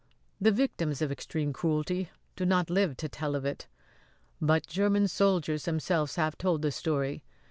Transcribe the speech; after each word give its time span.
The 0.41 0.51
victims 0.51 1.03
of 1.03 1.11
extreme 1.11 1.53
cruelty 1.53 2.09
do 2.35 2.43
not 2.43 2.71
live 2.71 2.97
to 2.97 3.07
tell 3.07 3.35
of 3.35 3.45
it; 3.45 3.67
but 4.41 4.65
German 4.65 5.07
soldiers 5.07 5.65
themselves 5.65 6.15
have 6.15 6.39
told 6.39 6.63
the 6.63 6.71
story. 6.71 7.23